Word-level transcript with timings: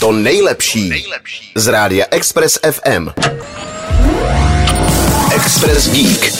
To 0.00 0.12
nejlepší 0.12 1.04
z 1.54 1.66
rádia 1.66 2.06
Express 2.10 2.58
FM. 2.70 3.08
Express 5.34 5.90
Geek. 5.90 6.32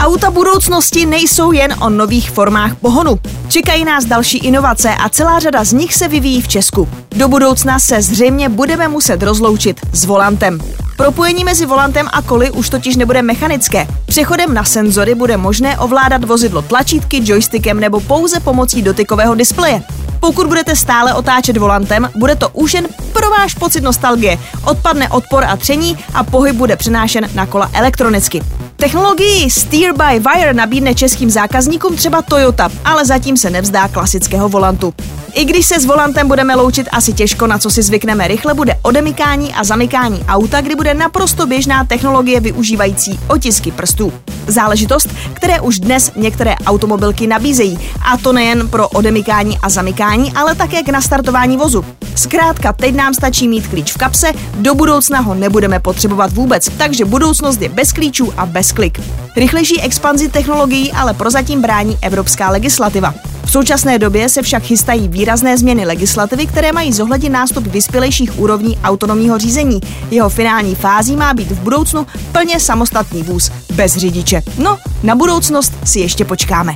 Auta 0.00 0.30
budoucnosti 0.30 1.06
nejsou 1.06 1.52
jen 1.52 1.74
o 1.80 1.90
nových 1.90 2.30
formách 2.30 2.74
pohonu. 2.74 3.20
Čekají 3.48 3.84
nás 3.84 4.04
další 4.04 4.38
inovace 4.38 4.90
a 4.94 5.08
celá 5.08 5.38
řada 5.38 5.64
z 5.64 5.72
nich 5.72 5.94
se 5.94 6.08
vyvíjí 6.08 6.42
v 6.42 6.48
Česku. 6.48 6.88
Do 7.10 7.28
budoucna 7.28 7.78
se 7.78 8.02
zřejmě 8.02 8.48
budeme 8.48 8.88
muset 8.88 9.22
rozloučit 9.22 9.80
s 9.92 10.04
volantem. 10.04 10.58
Propojení 10.96 11.44
mezi 11.44 11.66
volantem 11.66 12.08
a 12.12 12.22
koly 12.22 12.50
už 12.50 12.70
totiž 12.70 12.96
nebude 12.96 13.22
mechanické. 13.22 13.86
Přechodem 14.06 14.54
na 14.54 14.64
senzory 14.64 15.14
bude 15.14 15.36
možné 15.36 15.78
ovládat 15.78 16.24
vozidlo 16.24 16.62
tlačítky, 16.62 17.20
joystickem 17.24 17.80
nebo 17.80 18.00
pouze 18.00 18.40
pomocí 18.40 18.82
dotykového 18.82 19.34
displeje. 19.34 19.82
Pokud 20.20 20.46
budete 20.46 20.76
stále 20.76 21.14
otáčet 21.14 21.56
volantem, 21.56 22.10
bude 22.16 22.36
to 22.36 22.48
už 22.48 22.74
jen 22.74 22.88
pro 23.12 23.30
váš 23.30 23.54
pocit 23.54 23.80
nostalgie. 23.80 24.38
Odpadne 24.64 25.08
odpor 25.08 25.44
a 25.44 25.56
tření 25.56 25.98
a 26.14 26.24
pohyb 26.24 26.56
bude 26.56 26.76
přenášen 26.76 27.28
na 27.34 27.46
kola 27.46 27.70
elektronicky. 27.72 28.42
Technologii 28.76 29.50
Steer 29.50 29.92
by 29.92 30.20
Wire 30.20 30.54
nabídne 30.54 30.94
českým 30.94 31.30
zákazníkům 31.30 31.96
třeba 31.96 32.22
Toyota, 32.22 32.70
ale 32.84 33.04
zatím 33.04 33.36
se 33.36 33.50
nevzdá 33.50 33.88
klasického 33.88 34.48
volantu. 34.48 34.94
I 35.34 35.44
když 35.44 35.66
se 35.66 35.80
s 35.80 35.84
volantem 35.84 36.28
budeme 36.28 36.54
loučit 36.54 36.88
asi 36.92 37.12
těžko, 37.12 37.46
na 37.46 37.58
co 37.58 37.70
si 37.70 37.82
zvykneme 37.82 38.28
rychle, 38.28 38.54
bude 38.54 38.74
odemykání 38.82 39.54
a 39.54 39.64
zamykání 39.64 40.24
auta, 40.28 40.60
kdy 40.60 40.74
bude 40.74 40.94
naprosto 40.94 41.46
běžná 41.46 41.84
technologie 41.84 42.40
využívající 42.40 43.20
otisky 43.28 43.70
prstů. 43.70 44.12
Záležitost, 44.46 45.08
které 45.32 45.60
už 45.60 45.80
dnes 45.80 46.12
některé 46.16 46.54
automobilky 46.66 47.26
nabízejí, 47.26 47.78
a 48.12 48.16
to 48.16 48.32
nejen 48.32 48.68
pro 48.68 48.88
odemykání 48.88 49.58
a 49.62 49.68
zamykání, 49.68 50.32
ale 50.32 50.54
také 50.54 50.82
k 50.82 50.88
nastartování 50.88 51.56
vozu. 51.56 51.84
Zkrátka, 52.14 52.72
teď 52.72 52.94
nám 52.94 53.14
stačí 53.14 53.48
mít 53.48 53.66
klíč 53.66 53.92
v 53.92 53.96
kapse, 53.96 54.32
do 54.54 54.74
budoucna 54.74 55.20
ho 55.20 55.34
nebudeme 55.34 55.80
potřebovat 55.80 56.32
vůbec, 56.32 56.68
takže 56.78 57.04
budoucnost 57.04 57.62
je 57.62 57.68
bez 57.68 57.92
klíčů 57.92 58.32
a 58.36 58.46
bez 58.46 58.72
klik. 58.72 59.00
Rychlejší 59.36 59.80
expanzi 59.80 60.28
technologií 60.28 60.92
ale 60.92 61.14
prozatím 61.14 61.62
brání 61.62 61.98
evropská 62.02 62.50
legislativa. 62.50 63.14
V 63.44 63.50
současné 63.50 63.98
době 63.98 64.28
se 64.28 64.42
však 64.42 64.62
chystají 64.62 65.08
výrazné 65.08 65.58
změny 65.58 65.86
legislativy, 65.86 66.46
které 66.46 66.72
mají 66.72 66.92
zohlednit 66.92 67.32
nástup 67.32 67.66
vyspělejších 67.66 68.38
úrovní 68.38 68.78
autonomního 68.84 69.38
řízení. 69.38 69.80
Jeho 70.10 70.28
finální 70.28 70.74
fází 70.74 71.16
má 71.16 71.34
být 71.34 71.50
v 71.50 71.60
budoucnu 71.60 72.06
plně 72.32 72.60
samostatný 72.60 73.22
vůz 73.22 73.50
bez 73.72 73.96
řidiče. 73.96 74.42
No, 74.58 74.78
na 75.02 75.14
budoucnost 75.14 75.72
si 75.84 76.00
ještě 76.00 76.24
počkáme. 76.24 76.72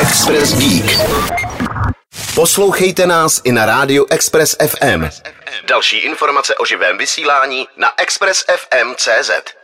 Express 0.00 0.54
Geek. 0.54 0.98
Poslouchejte 2.34 3.06
nás 3.06 3.40
i 3.44 3.52
na 3.52 3.66
rádiu 3.66 4.06
Express 4.10 4.56
FM. 4.66 5.04
Další 5.68 5.96
informace 5.96 6.54
o 6.54 6.64
živém 6.64 6.98
vysílání 6.98 7.66
na 7.76 7.88
expressfm.cz. 7.96 9.61